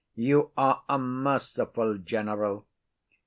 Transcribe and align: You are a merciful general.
You 0.15 0.49
are 0.57 0.81
a 0.89 0.97
merciful 0.97 1.99
general. 1.99 2.65